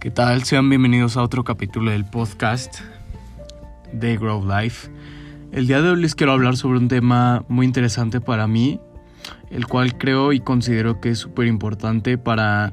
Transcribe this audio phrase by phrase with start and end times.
[0.00, 0.44] ¿Qué tal?
[0.44, 2.80] Sean bienvenidos a otro capítulo del podcast
[3.92, 4.90] de Grow Life.
[5.52, 8.80] El día de hoy les quiero hablar sobre un tema muy interesante para mí,
[9.50, 12.72] el cual creo y considero que es súper importante para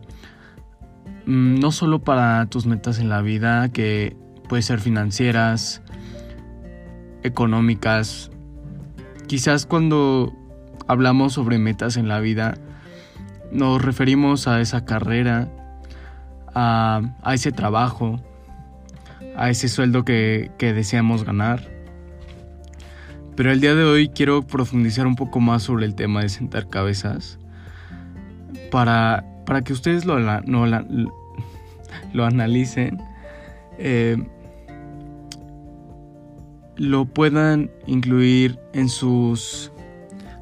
[1.25, 4.16] mm, no solo para tus metas en la vida, que
[4.48, 5.81] puede ser financieras,
[7.23, 8.31] económicas.
[9.27, 10.34] Quizás cuando
[10.88, 12.57] hablamos sobre metas en la vida,
[13.52, 15.52] nos referimos a esa carrera,
[16.59, 18.20] a, ese trabajo,
[19.35, 21.61] a ese sueldo que, que deseamos ganar.
[23.35, 26.67] Pero el día de hoy quiero profundizar un poco más sobre el tema de sentar
[26.67, 27.38] cabezas
[28.71, 30.65] para, para que ustedes lo, no,
[32.13, 32.99] lo analicen,
[33.77, 34.17] eh,
[36.76, 39.71] lo puedan incluir en sus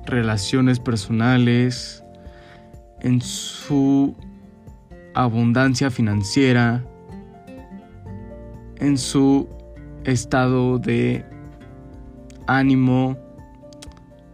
[0.05, 2.01] relaciones personales,
[3.01, 4.15] en su
[5.15, 6.83] abundancia financiera,
[8.77, 9.47] en su
[10.03, 11.25] estado de
[12.47, 13.17] ánimo,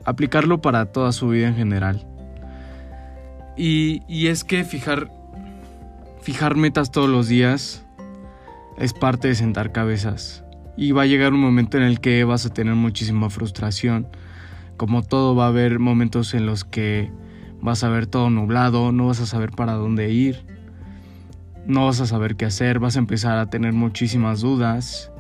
[0.03, 2.05] aplicarlo para toda su vida en general.
[3.55, 5.11] Y, y, es que fijar,
[6.21, 7.85] fijar metas todos los días
[8.77, 10.43] es parte de sentar cabezas.
[10.75, 14.07] Y va a llegar un momento en el que vas a tener muchísima frustración.
[14.77, 17.11] Como todo va a haber momentos en los que
[17.61, 20.50] vas a ver todo nublado, no vas a saber para dónde ir,
[21.65, 25.11] no vas a saber qué hacer, vas a empezar a tener muchísimas dudas,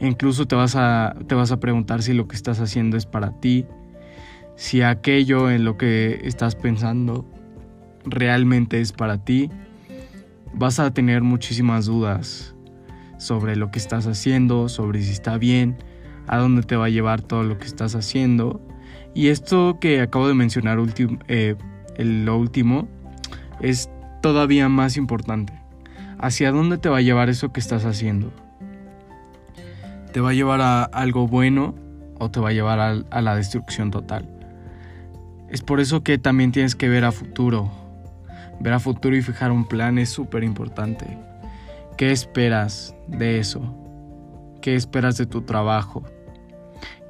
[0.00, 3.38] incluso te vas a, te vas a preguntar si lo que estás haciendo es para
[3.40, 3.66] ti,
[4.56, 7.24] si aquello en lo que estás pensando
[8.04, 9.50] realmente es para ti,
[10.52, 12.54] vas a tener muchísimas dudas
[13.18, 15.76] sobre lo que estás haciendo, sobre si está bien,
[16.26, 18.60] a dónde te va a llevar todo lo que estás haciendo.
[19.14, 20.78] Y esto que acabo de mencionar
[21.28, 21.56] eh,
[21.98, 22.88] lo último
[23.60, 23.90] es
[24.22, 25.57] todavía más importante.
[26.18, 28.32] ¿Hacia dónde te va a llevar eso que estás haciendo?
[30.12, 31.74] ¿Te va a llevar a algo bueno
[32.18, 34.28] o te va a llevar a, a la destrucción total?
[35.48, 37.70] Es por eso que también tienes que ver a futuro.
[38.60, 41.06] Ver a futuro y fijar un plan es súper importante.
[41.96, 43.62] ¿Qué esperas de eso?
[44.60, 46.02] ¿Qué esperas de tu trabajo?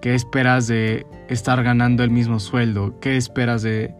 [0.00, 3.00] ¿Qué esperas de estar ganando el mismo sueldo?
[3.00, 3.94] ¿Qué esperas de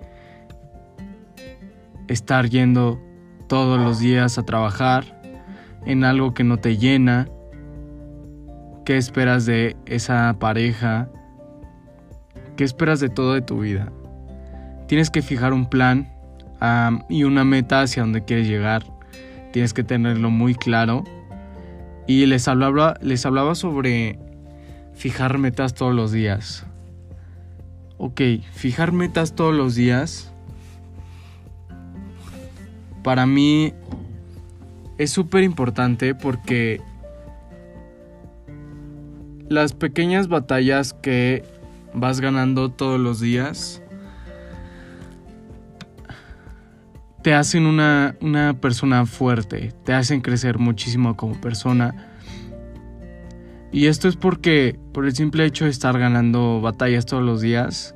[2.08, 3.00] estar yendo
[3.48, 5.04] todos los días a trabajar
[5.84, 7.28] en algo que no te llena?
[8.84, 11.08] ¿Qué esperas de esa pareja?
[12.56, 13.90] ¿Qué esperas de todo de tu vida?
[14.86, 16.12] Tienes que fijar un plan
[17.08, 18.84] y una meta hacia donde quieres llegar.
[19.52, 21.04] Tienes que tenerlo muy claro.
[22.06, 24.18] Y les hablaba, les hablaba sobre
[24.94, 26.66] fijar metas todos los días.
[27.98, 28.20] Ok,
[28.52, 30.32] fijar metas todos los días
[33.08, 33.72] para mí
[34.98, 36.82] es súper importante porque
[39.48, 41.42] las pequeñas batallas que
[41.94, 43.82] vas ganando todos los días
[47.22, 52.12] te hacen una, una, persona fuerte, te hacen crecer muchísimo como persona.
[53.72, 57.94] Y esto es porque por el simple hecho de estar ganando batallas todos los días,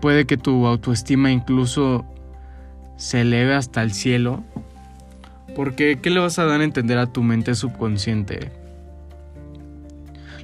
[0.00, 2.04] puede que tu autoestima incluso
[2.98, 4.44] se eleve hasta el cielo.
[5.56, 8.52] Porque, ¿qué le vas a dar a entender a tu mente subconsciente?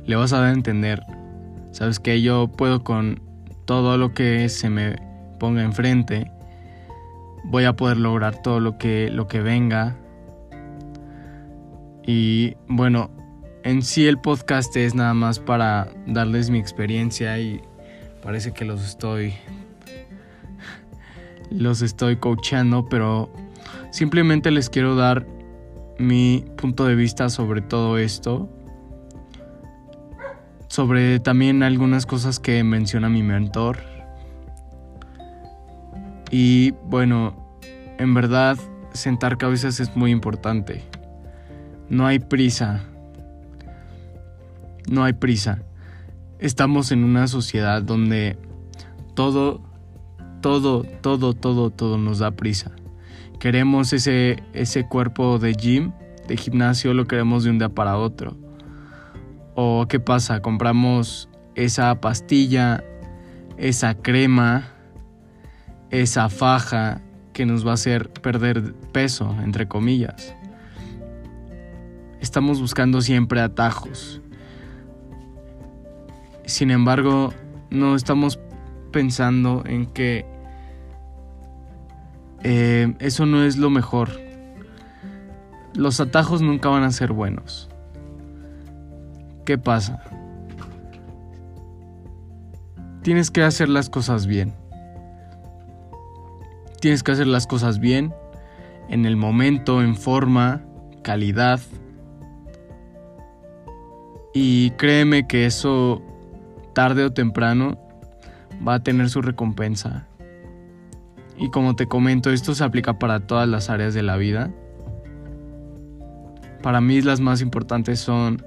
[0.06, 1.02] Le vas a dar a entender,
[1.72, 3.20] sabes que yo puedo con
[3.64, 4.96] todo lo que se me
[5.38, 6.30] ponga enfrente,
[7.44, 9.96] voy a poder lograr todo lo que, lo que venga.
[12.06, 13.10] Y bueno,
[13.62, 17.62] en sí el podcast es nada más para darles mi experiencia y
[18.22, 19.34] parece que los estoy
[21.54, 23.30] los estoy coachando, pero
[23.90, 25.26] simplemente les quiero dar
[25.98, 28.48] mi punto de vista sobre todo esto.
[30.68, 33.78] Sobre también algunas cosas que menciona mi mentor.
[36.30, 37.36] Y bueno,
[37.98, 38.58] en verdad
[38.92, 40.82] sentar cabezas es muy importante.
[41.88, 42.82] No hay prisa.
[44.90, 45.62] No hay prisa.
[46.40, 48.36] Estamos en una sociedad donde
[49.14, 49.62] todo
[50.44, 52.70] todo, todo, todo, todo nos da prisa.
[53.40, 55.92] Queremos ese, ese cuerpo de gym,
[56.28, 58.36] de gimnasio, lo queremos de un día para otro.
[59.54, 62.84] O qué pasa, compramos esa pastilla,
[63.56, 64.68] esa crema,
[65.88, 67.00] esa faja
[67.32, 70.36] que nos va a hacer perder peso, entre comillas.
[72.20, 74.20] Estamos buscando siempre atajos.
[76.44, 77.32] Sin embargo,
[77.70, 78.38] no estamos
[78.92, 80.33] pensando en que
[82.44, 84.10] eh, eso no es lo mejor.
[85.74, 87.68] los atajos nunca van a ser buenos.
[89.44, 90.04] ¿Qué pasa?
[93.02, 94.54] Tienes que hacer las cosas bien.
[96.80, 98.14] Tienes que hacer las cosas bien,
[98.88, 100.62] en el momento, en forma,
[101.02, 101.60] calidad.
[104.34, 106.02] Y créeme que eso,
[106.74, 107.78] tarde o temprano,
[108.66, 110.06] va a tener su recompensa.
[111.36, 114.50] Y como te comento, esto se aplica para todas las áreas de la vida.
[116.62, 118.44] Para mí las más importantes son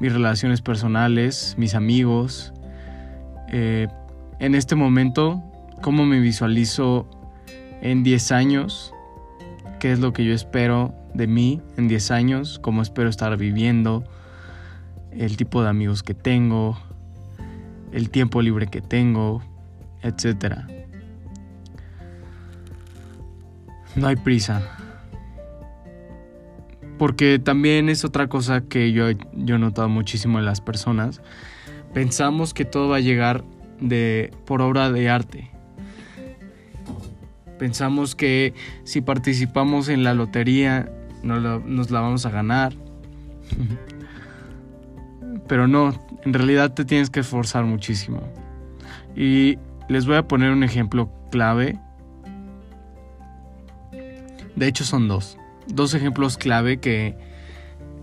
[0.00, 2.52] mis relaciones personales, mis amigos.
[3.48, 3.88] Eh,
[4.38, 5.42] en este momento,
[5.82, 7.08] cómo me visualizo
[7.82, 8.92] en 10 años,
[9.78, 14.04] qué es lo que yo espero de mí en 10 años, cómo espero estar viviendo,
[15.12, 16.78] el tipo de amigos que tengo,
[17.92, 19.42] el tiempo libre que tengo,
[20.02, 20.75] etc.
[23.96, 24.62] No hay prisa.
[26.98, 31.20] Porque también es otra cosa que yo, yo he notado muchísimo en las personas.
[31.92, 33.44] Pensamos que todo va a llegar
[33.80, 35.50] de, por obra de arte.
[37.58, 38.54] Pensamos que
[38.84, 40.90] si participamos en la lotería
[41.22, 42.74] nos la, vamos a ganar.
[45.48, 45.94] Pero no,
[46.24, 48.20] en realidad te tienes que esforzar muchísimo.
[49.14, 49.58] Y
[49.88, 51.78] les voy a poner un ejemplo clave.
[54.56, 57.16] De hecho son dos dos ejemplos clave que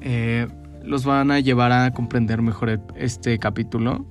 [0.02, 0.48] eh,
[0.84, 4.06] los van a llevar a comprender mejor este capítulo.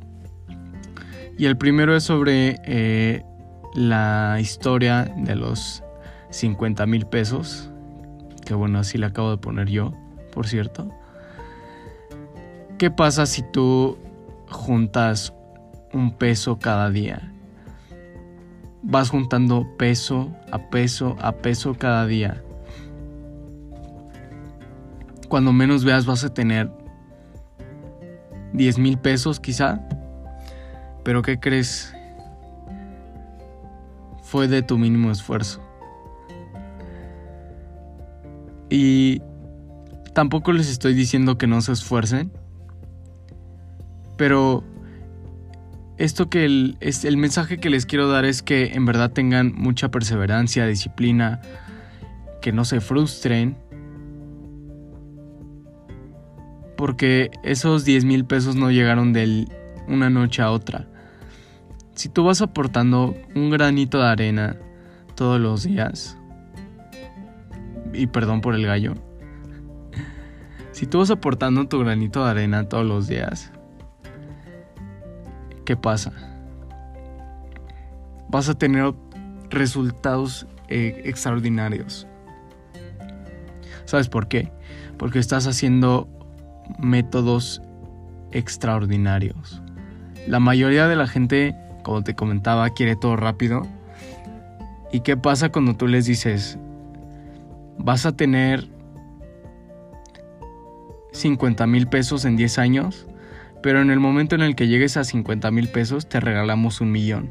[1.38, 3.22] Y el primero es sobre eh,
[3.74, 5.82] la historia de los
[6.30, 7.70] 50 mil pesos,
[8.44, 9.92] que bueno, así le acabo de poner yo,
[10.32, 10.90] por cierto.
[12.78, 13.98] ¿Qué pasa si tú
[14.48, 15.32] juntas
[15.92, 17.31] un peso cada día?
[18.82, 22.42] Vas juntando peso a peso a peso cada día
[25.32, 26.70] cuando menos veas vas a tener
[28.52, 29.80] 10 mil pesos quizá.
[31.04, 31.94] Pero ¿qué crees?
[34.22, 35.62] Fue de tu mínimo esfuerzo.
[38.68, 39.22] Y
[40.12, 42.30] tampoco les estoy diciendo que no se esfuercen.
[44.18, 44.64] Pero
[46.02, 49.52] esto que el, es, el mensaje que les quiero dar es que en verdad tengan
[49.54, 51.40] mucha perseverancia, disciplina,
[52.40, 53.56] que no se frustren
[56.76, 59.46] porque esos 10 mil pesos no llegaron de
[59.86, 60.88] una noche a otra.
[61.94, 64.56] Si tú vas aportando un granito de arena
[65.14, 66.18] todos los días,
[67.92, 68.94] y perdón por el gallo,
[70.72, 73.51] si tú vas aportando tu granito de arena todos los días,
[75.64, 76.12] ¿qué pasa?
[78.28, 78.94] Vas a tener
[79.50, 82.06] resultados eh, extraordinarios.
[83.84, 84.50] ¿Sabes por qué?
[84.96, 86.08] Porque estás haciendo
[86.78, 87.60] métodos
[88.30, 89.62] extraordinarios.
[90.26, 93.62] La mayoría de la gente, como te comentaba, quiere todo rápido.
[94.92, 96.58] ¿Y qué pasa cuando tú les dices,
[97.78, 98.68] vas a tener
[101.12, 103.06] 50 mil pesos en 10 años,
[103.62, 106.90] pero en el momento en el que llegues a 50 mil pesos te regalamos un
[106.90, 107.30] millón?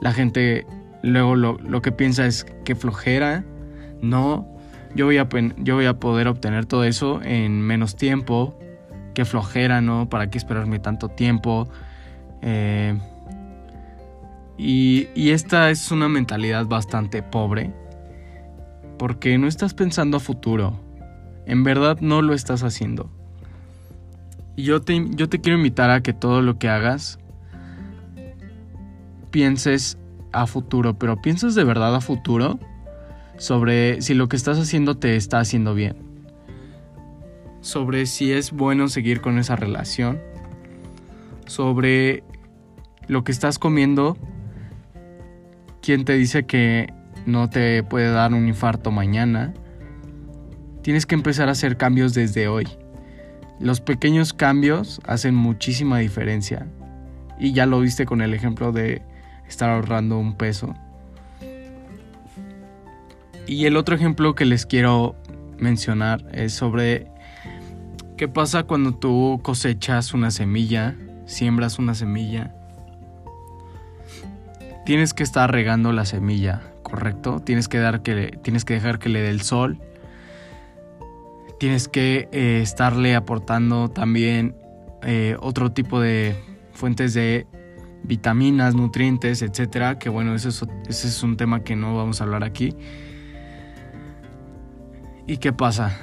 [0.00, 0.66] La gente
[1.02, 3.44] luego lo, lo que piensa es que flojera,
[4.00, 4.58] no,
[4.94, 8.58] yo voy, a, yo voy a poder obtener todo eso en menos tiempo.
[9.14, 10.08] Qué flojera, ¿no?
[10.08, 11.68] ¿Para qué esperarme tanto tiempo?
[12.42, 12.98] Eh,
[14.56, 17.72] y, y esta es una mentalidad bastante pobre.
[18.98, 20.80] Porque no estás pensando a futuro.
[21.46, 23.10] En verdad no lo estás haciendo.
[24.58, 27.20] Y yo te, yo te quiero invitar a que todo lo que hagas
[29.30, 29.98] pienses
[30.32, 32.58] a futuro, pero pienses de verdad a futuro
[33.36, 35.96] sobre si lo que estás haciendo te está haciendo bien,
[37.60, 40.20] sobre si es bueno seguir con esa relación,
[41.46, 42.24] sobre
[43.06, 44.16] lo que estás comiendo,
[45.82, 46.92] quién te dice que
[47.26, 49.54] no te puede dar un infarto mañana.
[50.82, 52.66] Tienes que empezar a hacer cambios desde hoy.
[53.60, 56.66] Los pequeños cambios hacen muchísima diferencia.
[57.38, 59.02] Y ya lo viste con el ejemplo de
[59.48, 60.74] estar ahorrando un peso.
[63.46, 65.16] Y el otro ejemplo que les quiero
[65.58, 67.10] mencionar es sobre
[68.16, 72.54] qué pasa cuando tú cosechas una semilla, siembras una semilla.
[74.84, 77.40] Tienes que estar regando la semilla, ¿correcto?
[77.40, 79.80] Tienes que, dar que, tienes que dejar que le dé el sol.
[81.58, 84.56] Tienes que eh, estarle aportando también
[85.02, 86.36] eh, otro tipo de
[86.72, 87.46] fuentes de
[88.04, 89.98] vitaminas, nutrientes, etcétera.
[89.98, 92.74] Que bueno, ese es un tema que no vamos a hablar aquí.
[95.28, 95.94] ¿Y qué pasa?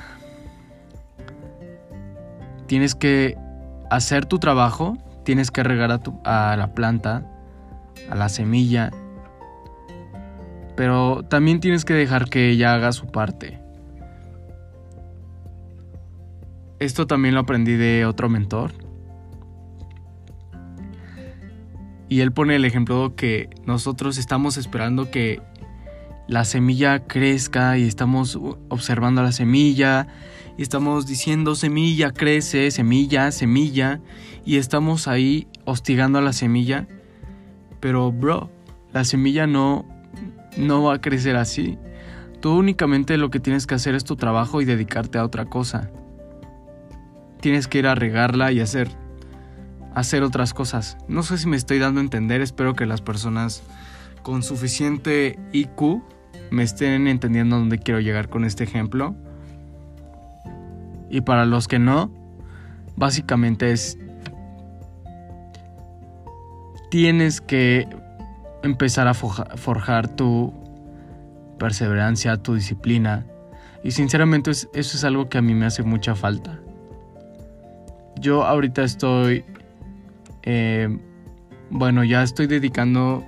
[2.67, 3.35] Tienes que
[3.89, 7.25] hacer tu trabajo, tienes que regar a, tu, a la planta,
[8.09, 8.91] a la semilla,
[10.75, 13.64] pero también tienes que dejar que ella haga su parte.
[16.79, 18.73] Esto también lo aprendí de otro mentor.
[22.07, 25.41] Y él pone el ejemplo que nosotros estamos esperando que
[26.27, 28.39] la semilla crezca y estamos
[28.69, 30.07] observando la semilla
[30.57, 34.01] y estamos diciendo semilla crece, semilla, semilla
[34.45, 36.87] y estamos ahí hostigando a la semilla.
[37.79, 38.49] Pero bro,
[38.93, 39.85] la semilla no
[40.57, 41.77] no va a crecer así.
[42.39, 45.91] Tú únicamente lo que tienes que hacer es tu trabajo y dedicarte a otra cosa.
[47.45, 48.89] Tienes que ir a regarla y hacer
[49.93, 50.97] hacer otras cosas.
[51.07, 53.61] No sé si me estoy dando a entender, espero que las personas
[54.23, 56.01] con suficiente IQ
[56.49, 59.15] me estén entendiendo dónde quiero llegar con este ejemplo.
[61.11, 62.09] Y para los que no,
[62.95, 63.99] básicamente es
[66.89, 67.87] tienes que
[68.63, 70.51] empezar a forjar tu
[71.59, 73.23] perseverancia, tu disciplina.
[73.83, 76.59] Y sinceramente eso es algo que a mí me hace mucha falta.
[78.19, 79.43] Yo ahorita estoy,
[80.43, 80.89] eh,
[81.69, 83.23] bueno, ya estoy dedicando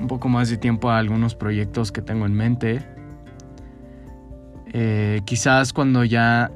[0.00, 2.86] un poco más de tiempo a algunos proyectos que tengo en mente.
[4.72, 6.50] Eh, quizás cuando ya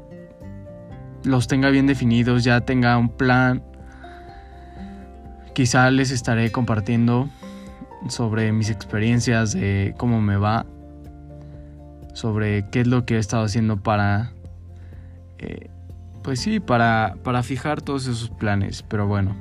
[1.25, 3.63] los tenga bien definidos, ya tenga un plan,
[5.55, 7.29] quizás les estaré compartiendo
[8.09, 10.67] sobre mis experiencias, de cómo me va,
[12.13, 14.33] sobre qué es lo que he estado haciendo para,
[15.39, 15.71] eh,
[16.23, 18.83] pues sí, para, para fijar todos esos planes.
[18.83, 19.35] Pero bueno,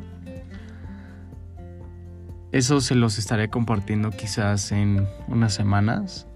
[2.52, 6.28] eso se los estaré compartiendo quizás en unas semanas.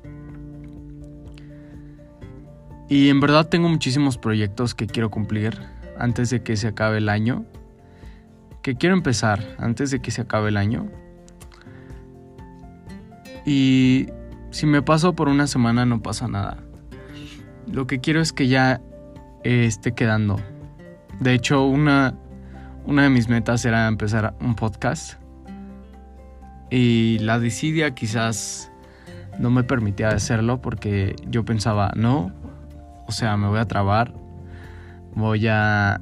[2.87, 5.59] Y en verdad tengo muchísimos proyectos que quiero cumplir
[5.97, 7.45] antes de que se acabe el año.
[8.61, 10.87] Que quiero empezar antes de que se acabe el año.
[13.45, 14.07] Y
[14.51, 16.57] si me paso por una semana no pasa nada.
[17.71, 18.81] Lo que quiero es que ya
[19.45, 20.37] esté quedando.
[21.19, 22.15] De hecho, una,
[22.85, 25.13] una de mis metas era empezar un podcast.
[26.71, 28.71] Y la desidia quizás
[29.39, 32.31] no me permitía hacerlo porque yo pensaba, no,
[33.07, 34.13] o sea, me voy a trabar,
[35.13, 36.01] voy a...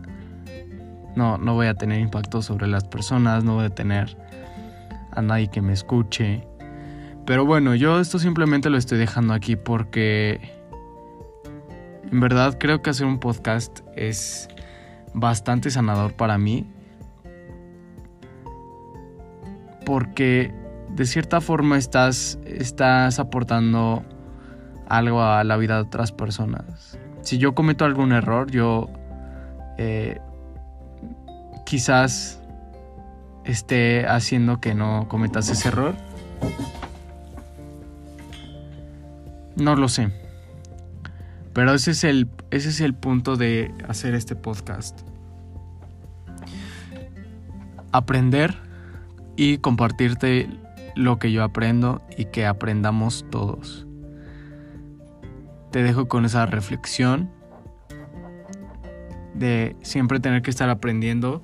[1.16, 4.18] No, no voy a tener impacto sobre las personas, no voy a tener
[5.12, 6.48] a nadie que me escuche.
[7.26, 10.63] Pero bueno, yo esto simplemente lo estoy dejando aquí porque
[12.14, 14.48] en verdad creo que hacer un podcast es
[15.16, 16.72] bastante sanador para mí.
[19.84, 20.54] Porque
[20.90, 24.04] de cierta forma estás, estás aportando
[24.88, 27.00] algo a la vida de otras personas.
[27.24, 28.92] Si yo cometo algún error, yo
[29.80, 30.22] eh,
[31.66, 32.40] quizás
[33.44, 35.96] esté haciendo que no cometas ese error.
[39.56, 40.23] No lo sé.
[41.54, 45.02] Pero ese es el, ese es el punto de hacer este podcast.
[47.92, 48.56] Aprender
[49.36, 50.50] y compartirte
[50.96, 53.86] lo que yo aprendo y que aprendamos todos.
[55.72, 57.30] Te dejo con esa reflexión
[59.34, 61.44] de siempre tener que estar aprendiendo.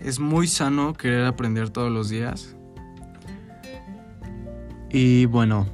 [0.00, 2.56] Es muy sano querer aprender todos los días.
[4.90, 5.66] Y bueno,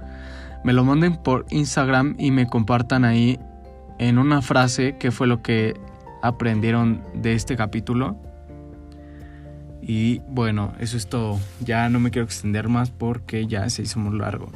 [0.63, 3.39] me lo manden por Instagram y me compartan ahí
[4.00, 5.79] en una frase qué fue lo que
[6.24, 8.17] aprendieron de este capítulo
[9.82, 11.40] y bueno, eso es todo.
[11.60, 14.52] Ya no me quiero extender más porque ya se hizo muy largo.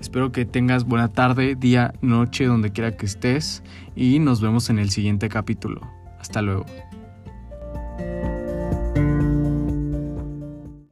[0.00, 3.62] Espero que tengas buena tarde, día, noche, donde quiera que estés.
[3.94, 5.82] Y nos vemos en el siguiente capítulo.
[6.18, 6.64] Hasta luego.